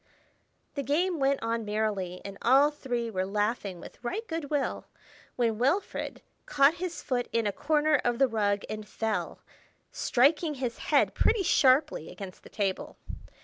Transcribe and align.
The 0.73 0.81
game 0.81 1.19
went 1.19 1.43
on 1.43 1.63
merrily, 1.63 2.21
and 2.25 2.35
all 2.41 2.71
three 2.71 3.11
were 3.11 3.23
laughing 3.23 3.79
with 3.79 4.03
right 4.03 4.27
good 4.27 4.49
will, 4.49 4.85
when 5.35 5.59
Wilfred 5.59 6.23
caught 6.47 6.73
his 6.81 7.03
foot 7.03 7.29
in 7.31 7.45
a 7.45 7.51
corner 7.51 8.01
of 8.03 8.17
the 8.17 8.27
rug 8.27 8.63
and 8.67 8.87
fell, 8.89 9.41
striking 9.91 10.55
his 10.55 10.79
head 10.89 11.13
pretty 11.13 11.43
sharply 11.43 12.09
against 12.09 12.41
the 12.41 12.49
table. 12.49 12.97